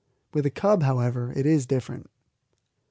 With 0.33 0.47
a 0.47 0.49
cub, 0.49 0.81
however, 0.81 1.31
it 1.35 1.45
is 1.45 1.67
different. 1.67 2.09